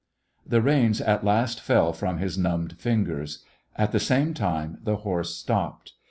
The 0.47 0.63
reins 0.63 0.99
at 0.99 1.23
last 1.23 1.61
fell 1.61 1.93
from 1.93 2.17
his 2.17 2.35
numbed 2.35 2.73
fingers. 2.79 3.45
At 3.75 3.91
the 3.91 3.99
same 3.99 4.33
time 4.33 4.79
the 4.81 4.95
horse 4.95 5.35
stopped. 5.35 5.93